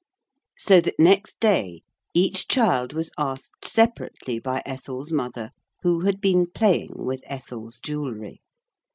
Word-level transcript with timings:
So 0.57 0.81
that 0.81 0.95
next 0.97 1.39
day 1.39 1.83
each 2.15 2.47
child 2.47 2.91
was 2.91 3.11
asked 3.19 3.65
separately 3.67 4.39
by 4.39 4.63
Ethel's 4.65 5.13
mother 5.13 5.51
who 5.83 5.99
had 5.99 6.19
been 6.19 6.47
playing 6.49 7.05
with 7.05 7.21
Ethel's 7.27 7.79
jewelry. 7.79 8.41